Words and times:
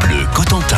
Bleu 0.00 0.24
Cotentin. 0.34 0.76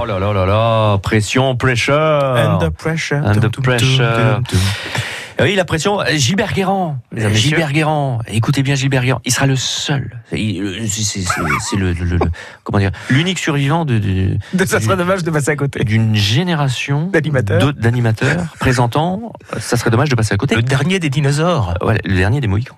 Oh 0.00 0.04
là 0.04 0.18
là 0.18 0.32
là 0.32 0.46
là, 0.46 0.98
pression, 0.98 1.56
pressure. 1.56 1.94
Under 1.94 2.70
pressure. 2.70 3.16
Under 3.24 3.50
pressure. 3.50 4.40
tum. 4.48 4.58
Oui, 5.40 5.54
la 5.54 5.64
pression. 5.64 6.00
Gilbert 6.14 6.52
Guérand. 6.52 6.98
Gilbert 7.32 7.72
Guérand. 7.72 8.18
Écoutez 8.26 8.62
bien 8.64 8.74
Gilbert 8.74 9.04
Guérand. 9.04 9.20
Il 9.24 9.32
sera 9.32 9.46
le 9.46 9.54
seul. 9.56 10.20
C'est 10.30 10.36
le, 11.76 11.92
le- 11.92 12.16
le- 12.16 12.18
comment 12.64 12.78
dire, 12.80 12.90
l'unique 13.08 13.38
survivant 13.38 13.84
de, 13.84 13.98
de- 13.98 14.36
De- 14.54 14.64
Ça 14.64 14.80
serait 14.80 14.96
dommage 14.96 15.22
de 15.22 15.30
passer 15.30 15.50
à 15.52 15.56
côté. 15.56 15.84
d'une 15.84 16.14
génération 16.16 17.06
D'animateurs. 17.12 17.72
d'animateurs 17.74 18.46
présentant. 18.58 19.32
Ça 19.58 19.76
serait 19.76 19.90
dommage 19.90 20.08
de 20.08 20.16
passer 20.16 20.34
à 20.34 20.36
côté. 20.36 20.56
Le 20.56 20.62
dernier 20.62 20.98
des 20.98 21.10
dinosaures. 21.10 21.74
Le 22.04 22.16
dernier 22.16 22.40
des 22.40 22.48
Mohicans. 22.48 22.76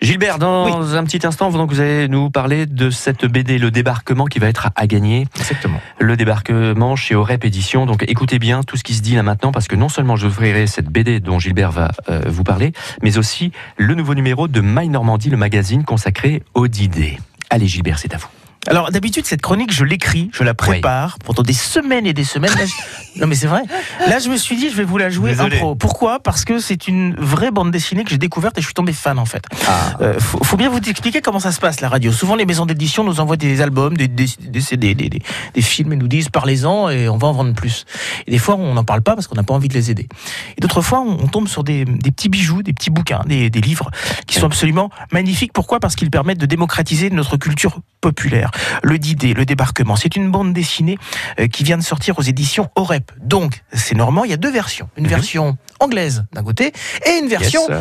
Gilbert, 0.00 0.38
dans 0.38 0.94
un 0.94 1.04
petit 1.04 1.26
instant, 1.26 1.50
donc 1.50 1.70
vous 1.70 1.80
allez 1.80 2.08
nous 2.08 2.30
parler 2.30 2.66
de 2.66 2.90
cette 2.90 3.24
BD, 3.24 3.58
Le 3.58 3.70
Débarquement, 3.70 4.26
qui 4.26 4.38
va 4.38 4.48
être 4.48 4.68
à 4.76 4.86
gagner. 4.86 5.26
Exactement. 5.36 5.80
Le 5.98 6.16
Débarquement 6.16 6.96
chez 6.96 7.14
Orep 7.14 7.44
Édition. 7.44 7.86
Donc 7.86 8.04
écoutez 8.08 8.38
bien 8.38 8.62
tout 8.62 8.76
ce 8.76 8.84
qui 8.84 8.94
se 8.94 9.02
dit 9.02 9.14
là 9.14 9.22
maintenant, 9.22 9.52
parce 9.52 9.68
que 9.68 9.76
non 9.76 9.88
seulement 9.88 10.16
je 10.16 10.26
vous 10.26 10.32
offrirai 10.32 10.66
cette 10.66 10.86
BD 10.86 11.20
dont 11.20 11.38
Gilbert 11.38 11.72
va 11.72 11.92
euh, 12.08 12.22
vous 12.26 12.44
parler, 12.44 12.72
mais 13.02 13.18
aussi 13.18 13.52
le 13.76 13.94
nouveau 13.94 14.14
numéro 14.14 14.48
de 14.48 14.60
My 14.60 14.88
Normandie, 14.88 15.30
le 15.30 15.36
magazine 15.36 15.84
consacré 15.84 16.42
aux 16.54 16.66
idées. 16.66 17.18
Allez 17.50 17.66
Gilbert, 17.66 17.98
c'est 17.98 18.14
à 18.14 18.18
vous. 18.18 18.28
Alors 18.68 18.90
d'habitude 18.90 19.26
cette 19.26 19.42
chronique 19.42 19.72
je 19.72 19.84
l'écris, 19.84 20.30
je 20.32 20.42
la 20.44 20.54
prépare 20.54 21.18
pendant 21.24 21.42
des 21.42 21.52
semaines 21.52 22.06
et 22.06 22.12
des 22.12 22.24
semaines. 22.24 22.52
Là, 22.58 22.66
je- 22.66 23.20
Non 23.20 23.26
mais 23.26 23.34
c'est 23.34 23.46
vrai. 23.46 23.62
Là 24.06 24.18
je 24.18 24.28
me 24.28 24.36
suis 24.36 24.56
dit 24.56 24.70
je 24.70 24.76
vais 24.76 24.84
vous 24.84 24.98
la 24.98 25.08
jouer 25.10 25.30
Désolé. 25.30 25.56
impro. 25.56 25.74
Pourquoi? 25.74 26.20
Parce 26.20 26.44
que 26.44 26.58
c'est 26.58 26.88
une 26.88 27.14
vraie 27.16 27.50
bande 27.50 27.70
dessinée 27.70 28.04
que 28.04 28.10
j'ai 28.10 28.18
découverte 28.18 28.58
et 28.58 28.60
je 28.60 28.66
suis 28.66 28.74
tombé 28.74 28.92
fan 28.92 29.18
en 29.18 29.24
fait. 29.24 29.44
Ah. 29.66 29.96
Euh, 30.00 30.18
faut, 30.18 30.42
faut 30.42 30.56
bien 30.56 30.68
vous 30.68 30.78
expliquer 30.78 31.20
comment 31.22 31.40
ça 31.40 31.52
se 31.52 31.60
passe 31.60 31.80
la 31.80 31.88
radio. 31.88 32.12
Souvent 32.12 32.34
les 32.36 32.46
maisons 32.46 32.66
d'édition 32.66 33.04
nous 33.04 33.20
envoient 33.20 33.36
des 33.36 33.60
albums, 33.60 33.96
des, 33.96 34.08
des, 34.08 34.26
des 34.40 34.60
CD, 34.60 34.94
des, 34.94 35.08
des- 35.08 35.22
des 35.54 35.62
films 35.62 35.92
et 35.92 35.96
nous 35.96 36.08
disent 36.08 36.28
parlez-en 36.28 36.88
et 36.90 37.08
on 37.08 37.18
va 37.18 37.28
en 37.28 37.32
vendre 37.32 37.54
plus. 37.54 37.84
Et 38.26 38.30
des 38.30 38.38
fois 38.38 38.56
on 38.56 38.74
n'en 38.74 38.84
parle 38.84 39.02
pas 39.02 39.14
parce 39.14 39.26
qu'on 39.26 39.36
n'a 39.36 39.42
pas 39.44 39.54
envie 39.54 39.68
de 39.68 39.74
les 39.74 39.90
aider. 39.90 40.08
Et 40.56 40.60
d'autres 40.60 40.82
fois 40.82 41.00
on, 41.00 41.18
on 41.22 41.26
tombe 41.28 41.48
sur 41.48 41.62
des, 41.64 41.84
petits 41.84 42.28
bijoux, 42.28 42.62
des 42.62 42.72
petits 42.72 42.90
bouquins, 42.90 43.22
des, 43.26 43.50
des 43.50 43.60
livres 43.60 43.90
qui 44.26 44.38
sont 44.38 44.46
absolument 44.46 44.90
magnifiques. 45.12 45.52
Pourquoi? 45.52 45.80
Parce 45.80 45.94
qu'ils 45.96 46.10
permettent 46.10 46.38
de 46.38 46.46
démocratiser 46.46 47.10
notre 47.10 47.36
culture 47.36 47.78
populaire. 48.00 48.50
Le 48.82 48.98
Didé, 48.98 49.34
le 49.34 49.44
débarquement, 49.44 49.96
c'est 49.96 50.16
une 50.16 50.30
bande 50.30 50.52
dessinée 50.52 50.98
euh, 51.40 51.46
qui 51.48 51.64
vient 51.64 51.78
de 51.78 51.82
sortir 51.82 52.18
aux 52.18 52.22
éditions 52.22 52.70
Orep. 52.76 53.12
Donc 53.22 53.62
c'est 53.72 53.94
normand, 53.94 54.24
il 54.24 54.30
y 54.30 54.34
a 54.34 54.38
deux 54.38 54.50
versions. 54.52 54.88
Une 54.96 55.04
Mhm. 55.04 55.10
version 55.10 55.58
anglaise 55.80 56.24
d'un 56.32 56.42
côté 56.42 56.72
et 57.06 57.18
une 57.22 57.28
version 57.28 57.62
Yes. 57.68 57.78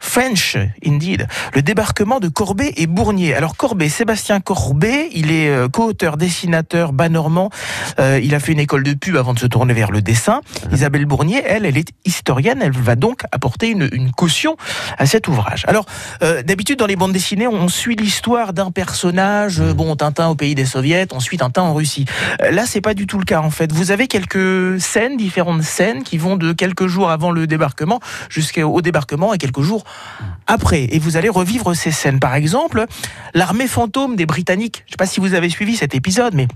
French, 0.00 0.56
indeed. 0.86 1.26
Le 1.54 1.62
débarquement 1.62 2.20
de 2.20 2.28
Corbet 2.28 2.72
et 2.76 2.86
Bournier. 2.86 3.34
Alors 3.34 3.56
Corbet, 3.56 3.88
Sébastien 3.88 4.40
Corbet, 4.40 5.10
il 5.12 5.30
est 5.30 5.48
euh, 5.48 5.68
co-auteur, 5.68 6.16
dessinateur, 6.16 6.92
bas 6.92 7.08
normand. 7.08 7.50
Euh, 7.98 8.20
il 8.22 8.34
a 8.34 8.40
fait 8.40 8.52
une 8.52 8.60
école 8.60 8.82
de 8.82 8.94
pub 8.94 9.16
avant 9.16 9.34
de 9.34 9.38
se 9.38 9.46
tourner 9.46 9.74
vers 9.74 9.90
le 9.90 10.00
dessin. 10.02 10.40
Isabelle 10.72 11.04
Bournier, 11.06 11.42
elle, 11.46 11.66
elle 11.66 11.76
est 11.76 11.88
historienne. 12.04 12.60
Elle 12.62 12.72
va 12.72 12.96
donc 12.96 13.22
apporter 13.32 13.70
une, 13.70 13.88
une 13.92 14.12
caution 14.12 14.56
à 14.98 15.06
cet 15.06 15.28
ouvrage. 15.28 15.64
Alors, 15.68 15.86
euh, 16.22 16.42
d'habitude, 16.42 16.78
dans 16.78 16.86
les 16.86 16.96
bandes 16.96 17.12
dessinées, 17.12 17.48
on 17.48 17.68
suit 17.68 17.96
l'histoire 17.96 18.52
d'un 18.52 18.70
personnage. 18.70 19.60
euh, 19.60 19.74
Bon, 19.74 19.94
Tintin 19.96 20.28
au 20.28 20.34
pays 20.34 20.54
des 20.54 20.64
soviets, 20.64 21.06
on 21.12 21.20
suit 21.20 21.38
Tintin 21.38 21.62
en 21.62 21.74
Russie. 21.74 22.06
Euh, 22.42 22.50
Là, 22.50 22.64
c'est 22.66 22.80
pas 22.80 22.94
du 22.94 23.06
tout 23.06 23.18
le 23.18 23.24
cas, 23.24 23.40
en 23.40 23.50
fait. 23.50 23.72
Vous 23.72 23.90
avez 23.90 24.06
quelques 24.08 24.80
scènes, 24.80 25.16
différentes 25.16 25.62
scènes, 25.62 26.02
qui 26.02 26.18
vont 26.18 26.36
de 26.36 26.52
quelques 26.52 26.86
jours 26.86 27.10
avant 27.10 27.30
le 27.30 27.46
débarquement 27.46 28.00
jusqu'au 28.30 28.80
débarquement 28.80 29.34
et 29.34 29.38
quelques 29.38 29.60
jours 29.60 29.84
après. 30.46 30.88
Et 30.90 30.98
vous 30.98 31.16
allez 31.16 31.28
revivre 31.28 31.74
ces 31.74 31.90
scènes. 31.90 32.20
Par 32.20 32.34
exemple, 32.34 32.86
l'armée 33.34 33.68
fantôme 33.68 34.16
des 34.16 34.26
Britanniques. 34.26 34.82
Je 34.86 34.90
ne 34.90 34.92
sais 34.92 34.96
pas 34.96 35.06
si 35.06 35.20
vous 35.20 35.34
avez 35.34 35.48
suivi 35.48 35.76
cet 35.76 35.94
épisode, 35.94 36.34
mais 36.34 36.48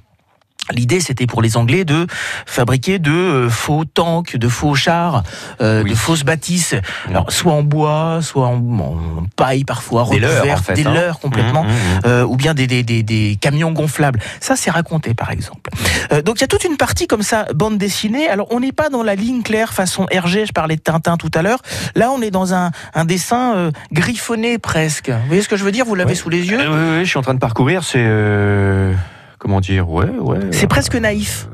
L'idée, 0.70 1.00
c'était 1.00 1.26
pour 1.26 1.42
les 1.42 1.56
Anglais 1.56 1.84
de 1.84 2.06
fabriquer 2.46 2.98
de 3.00 3.10
euh, 3.10 3.50
faux 3.50 3.84
tanks, 3.84 4.36
de 4.36 4.48
faux 4.48 4.74
chars, 4.74 5.24
euh, 5.60 5.82
Oui. 5.82 5.90
de 5.90 5.94
fausses 5.96 6.22
bâtisses, 6.24 6.76
alors, 7.08 7.30
soit 7.32 7.52
en 7.52 7.62
bois, 7.64 8.20
soit 8.22 8.46
en, 8.46 8.56
en 8.78 8.96
paille 9.36 9.64
parfois, 9.64 10.06
Des 10.10 10.20
leurres, 10.20 10.44
en 10.52 10.56
fait, 10.56 10.74
des 10.74 10.86
hein. 10.86 10.94
leurres 10.94 11.18
complètement, 11.18 11.64
Mmh, 11.64 11.66
mmh, 11.66 11.70
mmh. 11.70 12.00
euh, 12.06 12.24
ou 12.24 12.36
bien 12.36 12.54
des, 12.54 12.66
des, 12.68 12.82
des, 12.84 13.02
des 13.02 13.36
camions 13.40 13.72
gonflables. 13.72 14.20
Ça, 14.40 14.54
c'est 14.56 14.70
raconté, 14.70 15.14
par 15.14 15.30
exemple. 15.30 15.70
Euh, 16.12 16.22
donc, 16.22 16.36
il 16.38 16.42
y 16.42 16.44
a 16.44 16.48
toute 16.48 16.64
une 16.64 16.76
partie 16.76 17.06
comme 17.08 17.22
ça, 17.22 17.46
bande 17.54 17.76
dessinée. 17.76 18.28
Alors, 18.28 18.46
on 18.50 18.60
n'est 18.60 18.72
pas 18.72 18.88
dans 18.88 19.02
la 19.02 19.16
ligne 19.16 19.42
claire 19.42 19.72
façon 19.74 20.06
Hergé, 20.10 20.46
je 20.46 20.52
parlais 20.52 20.76
de 20.76 20.80
Tintin 20.80 21.16
tout 21.16 21.30
à 21.34 21.42
l'heure. 21.42 21.58
Là, 21.96 22.10
on 22.12 22.22
est 22.22 22.30
dans 22.30 22.54
un, 22.54 22.70
un 22.94 23.04
dessin 23.04 23.54
euh, 23.56 23.70
griffonné 23.92 24.58
presque. 24.58 25.10
Vous 25.10 25.26
voyez 25.26 25.42
ce 25.42 25.48
que 25.48 25.56
je 25.56 25.64
veux 25.64 25.72
dire? 25.72 25.84
Vous 25.84 25.96
l'avez 25.96 26.14
sous 26.14 26.28
les 26.30 26.48
yeux? 26.48 26.60
Euh, 26.60 26.68
oui, 26.94 26.98
oui, 27.00 27.04
je 27.04 27.10
suis 27.10 27.18
en 27.18 27.22
train 27.22 27.34
de 27.34 27.40
parcourir. 27.40 27.82
C'est 27.82 27.98
euh, 27.98 28.94
comment 29.42 29.60
dire 29.60 29.90
Ouais, 29.90 30.08
ouais. 30.08 30.38
C'est 30.52 30.68
presque 30.68 30.94
naïf 30.94 31.48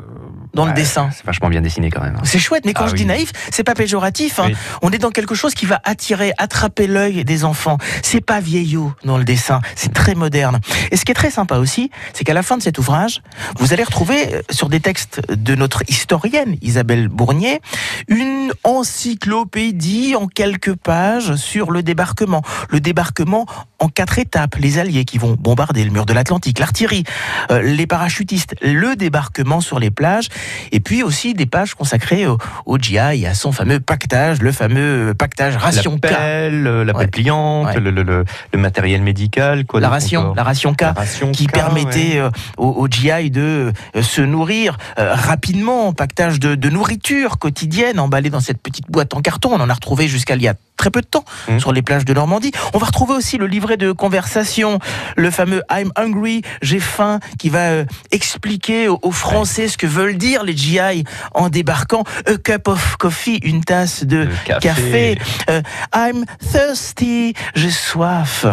dans 0.55 0.67
le 0.67 0.73
dessin. 0.73 1.11
C'est 1.15 1.25
vachement 1.27 1.49
bien 1.49 1.61
dessiné 1.61 1.91
quand 1.91 2.03
même. 2.03 2.17
hein. 2.17 2.23
C'est 2.25 2.39
chouette, 2.39 2.65
mais 2.65 2.73
quand 2.73 2.85
Ah 2.85 2.89
je 2.89 2.93
oui. 2.93 2.99
dis 3.01 3.07
naïf, 3.07 3.33
c'est 3.51 3.65
pas 3.65 3.75
péjoratif. 3.75 4.39
hein. 4.41 4.45
Oui. 4.49 4.57
On 4.83 4.91
est 4.91 4.99
dans 4.99 5.11
quelque 5.11 5.35
chose 5.35 5.55
qui 5.55 5.67
va 5.67 5.81
attirer, 5.85 6.33
attraper 6.39 6.87
l'œil 6.87 7.25
des 7.25 7.45
enfants. 7.45 7.79
C'est 8.03 8.21
pas 8.21 8.41
vieillot 8.41 8.93
dans 9.05 9.19
le 9.19 9.25
dessin, 9.25 9.61
c'est 9.75 9.93
très 9.93 10.15
moderne. 10.15 10.61
Et 10.91 10.97
ce 10.97 11.05
qui 11.05 11.13
est 11.13 11.15
très 11.15 11.31
sympa 11.31 11.57
aussi, 11.59 11.91
c'est 12.13 12.25
qu'à 12.25 12.35
la 12.35 12.43
fin 12.43 12.57
de 12.57 12.63
cet 12.63 12.79
ouvrage, 12.79 13.23
vous 13.59 13.73
allez 13.73 13.85
retrouver 13.85 14.35
euh, 14.35 14.43
sur 14.51 14.69
des 14.69 14.81
textes 14.81 15.21
de 15.31 15.55
notre 15.55 15.83
historienne 15.89 16.57
Isabelle 16.63 17.09
Bournier 17.09 17.61
une 18.09 18.53
encyclopédie 18.65 20.15
en 20.17 20.27
quelques 20.27 20.75
pages 20.75 21.35
sur 21.37 21.71
le 21.71 21.83
débarquement. 21.83 22.43
Le 22.71 22.81
débarquement 22.81 23.47
en 23.79 23.89
quatre 23.89 24.19
étapes. 24.19 24.57
Les 24.57 24.79
Alliés 24.79 25.05
qui 25.05 25.19
vont 25.19 25.37
bombarder 25.39 25.85
le 25.85 25.91
mur 25.91 26.07
de 26.07 26.13
l'Atlantique, 26.13 26.59
l'artillerie, 26.59 27.05
euh, 27.51 27.63
les 27.63 27.87
parachutistes, 27.87 28.55
le 28.63 28.97
débarquement 28.97 29.61
sur 29.61 29.79
les 29.79 29.91
plages, 29.91 30.29
et 30.73 30.81
puis 30.81 31.03
aussi 31.03 31.35
des 31.35 31.47
pages 31.47 31.75
consacrées 31.75 32.27
au, 32.27 32.39
au 32.67 32.79
GI 32.79 32.97
et 32.97 33.27
à 33.27 33.35
son 33.35 33.53
fameux 33.53 33.81
pactage, 33.81 34.41
le 34.43 34.53
fameux 34.53 35.15
pactage 35.17 35.57
ration 35.57 35.99
K. 35.99 36.11
La 36.11 36.19
euh, 36.21 36.85
la 36.85 36.97
Ouais. 36.97 37.07
pliante, 37.07 37.67
Ouais. 37.67 37.81
le, 37.81 37.91
le- 37.91 38.03
le- 38.03 38.25
le 38.53 38.59
matériel 38.59 39.03
médical, 39.03 39.65
quoi. 39.67 39.81
La 39.81 39.89
ration, 39.89 40.35
la 40.35 40.43
ration 40.43 40.75
K. 40.75 40.83
La 40.83 40.93
ration 40.93 41.31
qui 41.33 41.47
K, 41.47 41.53
permettait 41.53 41.99
ouais. 42.15 42.19
euh, 42.19 42.31
au, 42.57 42.69
au 42.69 42.89
GI 42.89 43.31
de 43.31 43.73
euh, 43.97 44.03
se 44.03 44.21
nourrir 44.23 44.77
rapidement, 44.97 45.93
pactage 45.93 46.41
de, 46.41 46.55
de 46.55 46.69
nourriture 46.71 47.39
quotidienne 47.39 47.99
emballée 48.01 48.31
dans 48.31 48.41
cette 48.41 48.61
petite 48.63 48.91
boîte 48.91 49.15
en 49.15 49.21
carton. 49.21 49.51
On 49.53 49.61
en 49.61 49.69
a 49.71 49.75
retrouvé 49.75 50.09
jusqu'à 50.09 50.35
il 50.37 50.43
y 50.43 50.49
a 50.49 50.55
très 50.79 50.91
peu 50.91 51.03
de 51.03 51.07
temps 51.07 51.25
Mhm. 51.49 51.61
sur 51.61 51.73
les 51.73 51.83
plages 51.83 52.07
de 52.07 52.15
Normandie. 52.15 52.53
On 52.73 52.79
va 52.79 52.87
retrouver 52.87 53.13
aussi 53.15 53.37
le 53.37 53.47
livret 53.47 53.77
de 53.77 53.93
conversation, 53.93 54.79
le 55.17 55.31
fameux 55.31 55.63
I'm 55.71 55.91
hungry, 55.97 56.41
j'ai 56.63 56.81
faim, 56.81 57.21
qui 57.39 57.51
va 57.51 57.59
euh, 57.73 57.85
expliquer 58.13 58.89
aux, 58.89 58.99
aux 59.03 59.11
Français 59.13 59.69
ce 59.69 59.77
que 59.77 59.87
veulent 59.87 60.17
dire 60.17 60.45
les 60.45 60.57
GI 60.57 61.05
en 61.35 61.49
débarquant. 61.51 62.05
A 62.27 62.37
cup 62.39 62.69
of 62.69 62.97
coffee, 62.97 63.41
une 63.43 63.63
tasse 63.65 64.05
de 64.05 64.19
Le 64.19 64.31
café. 64.47 64.61
café. 64.61 65.19
Euh, 65.51 65.63
I'm 65.95 66.25
thirsty, 66.53 67.35
j'ai 67.55 67.71
soif. 67.71 68.47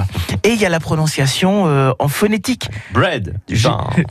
Et 0.44 0.50
il 0.54 0.60
y 0.60 0.66
a 0.66 0.70
la 0.70 0.80
prononciation 0.80 1.68
euh, 1.68 1.92
en 2.00 2.08
phonétique. 2.08 2.70
Bread, 2.92 3.36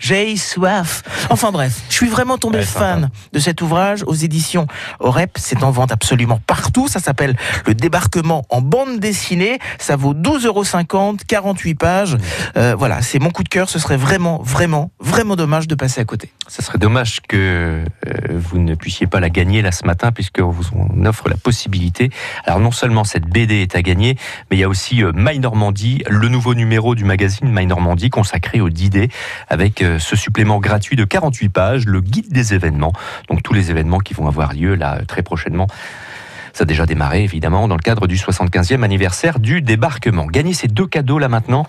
J'ai- 0.00 0.36
soif. 0.36 1.02
Enfin 1.30 1.50
bref, 1.50 1.80
je 1.88 1.94
suis 1.94 2.08
vraiment 2.08 2.38
tombé 2.38 2.58
Ouais, 2.58 2.64
fan 2.64 3.02
sympa. 3.02 3.12
de 3.32 3.38
cet 3.40 3.60
ouvrage 3.62 4.04
aux 4.06 4.14
éditions 4.14 4.66
Orep. 5.00 5.32
C'est 5.36 5.62
en 5.64 5.70
vente 5.70 5.90
absolument 5.92 6.40
partout. 6.46 6.86
Ça 6.88 7.00
s'appelle 7.00 7.36
Le 7.66 7.74
débarquement 7.74 8.03
en 8.48 8.60
bande 8.60 8.98
dessinée. 9.00 9.58
Ça 9.78 9.96
vaut 9.96 10.14
12,50 10.14 10.46
euros, 10.46 11.16
48 11.26 11.74
pages. 11.74 12.16
Euh, 12.56 12.74
voilà, 12.76 13.02
c'est 13.02 13.18
mon 13.18 13.30
coup 13.30 13.42
de 13.42 13.48
cœur. 13.48 13.68
Ce 13.68 13.78
serait 13.78 13.96
vraiment, 13.96 14.40
vraiment, 14.42 14.90
vraiment 15.00 15.36
dommage 15.36 15.66
de 15.68 15.74
passer 15.74 16.00
à 16.00 16.04
côté. 16.04 16.30
Ça 16.48 16.62
serait 16.62 16.78
dommage 16.78 17.20
que 17.26 17.36
euh, 17.36 17.84
vous 18.30 18.58
ne 18.58 18.74
puissiez 18.74 19.06
pas 19.06 19.20
la 19.20 19.30
gagner 19.30 19.62
là 19.62 19.72
ce 19.72 19.86
matin, 19.86 20.12
puisque 20.12 20.40
vous 20.40 20.64
en 20.76 21.06
offre 21.06 21.28
la 21.28 21.36
possibilité. 21.36 22.10
Alors 22.44 22.60
non 22.60 22.70
seulement 22.70 23.04
cette 23.04 23.24
BD 23.24 23.62
est 23.62 23.76
à 23.76 23.82
gagner, 23.82 24.16
mais 24.50 24.56
il 24.56 24.60
y 24.60 24.64
a 24.64 24.68
aussi 24.68 25.02
euh, 25.02 25.12
My 25.14 25.38
Normandie, 25.38 26.02
le 26.08 26.28
nouveau 26.28 26.54
numéro 26.54 26.94
du 26.94 27.04
magazine 27.04 27.48
My 27.50 27.66
Normandie 27.66 28.10
consacré 28.10 28.60
aux 28.60 28.68
idées, 28.68 29.08
avec 29.48 29.84
ce 29.98 30.16
supplément 30.16 30.58
gratuit 30.58 30.96
de 30.96 31.04
48 31.04 31.48
pages, 31.48 31.84
le 31.86 32.00
guide 32.00 32.32
des 32.32 32.54
événements. 32.54 32.92
Donc 33.28 33.42
tous 33.42 33.52
les 33.52 33.70
événements 33.70 33.98
qui 33.98 34.14
vont 34.14 34.26
avoir 34.26 34.52
lieu 34.52 34.74
là 34.74 35.00
très 35.06 35.22
prochainement. 35.22 35.66
Ça 36.54 36.62
a 36.62 36.64
déjà 36.66 36.86
démarré, 36.86 37.24
évidemment, 37.24 37.66
dans 37.68 37.74
le 37.74 37.82
cadre 37.82 38.06
du 38.06 38.16
75e 38.16 38.82
anniversaire 38.82 39.38
du 39.40 39.60
débarquement. 39.60 40.26
Gagnez 40.26 40.54
ces 40.54 40.68
deux 40.68 40.86
cadeaux 40.86 41.18
là 41.18 41.28
maintenant 41.28 41.66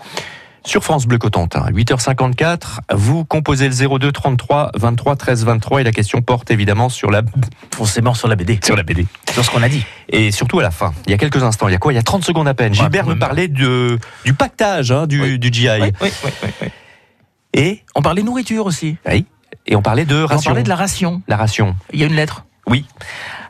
sur 0.64 0.82
France 0.82 1.06
Bleu 1.06 1.18
Cotentin. 1.18 1.64
8h54, 1.70 2.78
vous 2.94 3.24
composez 3.24 3.68
le 3.68 3.98
02 3.98 4.10
33 4.12 4.70
23 4.76 5.16
13 5.16 5.44
23 5.44 5.80
et 5.80 5.84
la 5.84 5.92
question 5.92 6.22
porte 6.22 6.50
évidemment 6.50 6.88
sur 6.88 7.10
la, 7.10 7.22
Forcément 7.74 8.14
sur 8.14 8.26
la 8.28 8.34
BD. 8.36 8.58
sur 8.64 8.76
la 8.76 8.82
BD. 8.84 9.06
Sur 9.32 9.44
ce 9.44 9.50
qu'on 9.50 9.62
a 9.62 9.68
dit. 9.68 9.84
Et 10.08 10.30
surtout 10.32 10.58
à 10.60 10.62
la 10.62 10.70
fin, 10.72 10.92
il 11.06 11.10
y 11.10 11.14
a 11.14 11.18
quelques 11.18 11.42
instants, 11.42 11.68
il 11.68 11.72
y 11.72 11.76
a 11.76 11.78
quoi? 11.78 11.92
Il 11.92 11.96
y 11.96 12.00
a 12.00 12.02
30 12.02 12.24
secondes 12.24 12.48
à 12.48 12.54
peine. 12.54 12.74
Gilbert 12.74 13.06
me 13.06 13.14
parlait 13.18 13.48
de, 13.48 13.98
du 14.24 14.34
pactage 14.34 14.90
hein, 14.92 15.06
du, 15.06 15.20
Oui. 15.20 15.38
du 15.38 15.52
GI. 15.52 15.68
Oui, 15.82 15.90
oui, 16.00 16.10
oui. 16.62 16.68
Et, 17.54 17.82
On 17.94 18.02
parlait 18.02 18.22
nourriture 18.22 18.66
aussi. 18.66 18.96
oui, 19.08 19.24
et 19.66 19.74
on 19.76 19.82
parlait 19.82 20.04
de 20.04 20.16
Et 20.16 20.22
On 20.22 20.26
ration. 20.26 20.50
parlait 20.50 20.62
de 20.64 20.68
la 20.68 20.76
ration. 20.76 21.22
La 21.28 21.36
ration. 21.36 21.74
Il 21.92 22.00
y 22.00 22.04
a 22.04 22.06
une 22.06 22.14
lettre. 22.14 22.44
Oui. 22.68 22.84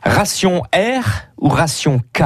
Ration 0.03 0.63
R 0.73 1.05
ou 1.37 1.49
ration 1.49 2.01
K? 2.13 2.23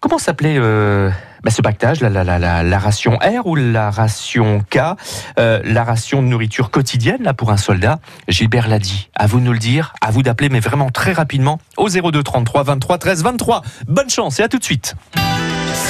Comment 0.00 0.18
s'appelait 0.18 0.56
euh, 0.58 1.10
bah, 1.44 1.50
ce 1.50 1.62
pactage, 1.62 2.00
la, 2.00 2.10
la, 2.10 2.78
ration 2.78 3.18
R 3.18 3.46
ou 3.46 3.54
la 3.54 3.90
ration 3.90 4.64
K, 4.68 4.78
euh, 5.38 5.60
la 5.64 5.84
ration 5.84 6.22
de 6.22 6.28
nourriture 6.28 6.70
quotidienne 6.70 7.22
là 7.22 7.34
pour 7.34 7.50
un 7.50 7.56
soldat. 7.56 8.00
Gilbert 8.28 8.68
l'a 8.68 8.78
dit. 8.78 9.10
À 9.14 9.26
vous 9.26 9.38
de 9.38 9.44
nous 9.44 9.52
le 9.52 9.58
dire, 9.58 9.92
à 10.00 10.10
vous 10.10 10.22
d'appeler, 10.22 10.48
mais 10.48 10.60
vraiment 10.60 10.90
très 10.90 11.12
rapidement 11.12 11.58
au 11.76 11.88
02 11.88 12.22
33 12.22 12.64
23 12.64 12.98
13 12.98 13.22
23. 13.22 13.62
Bonne 13.86 14.10
chance 14.10 14.40
et 14.40 14.42
à 14.42 14.48
tout 14.48 14.58
de 14.58 14.64
suite. 14.64 14.94